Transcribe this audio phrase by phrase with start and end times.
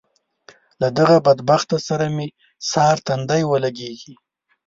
[0.81, 2.27] له دغه بدبخته سره مې
[2.71, 4.13] سهار تندی ولګېږي.